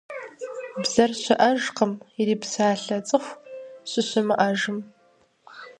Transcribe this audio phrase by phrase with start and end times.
[0.81, 3.39] Бзэр щыӀэжкъым, ирипсалъэ цӀыху
[3.89, 4.79] щыщымыӀэжым.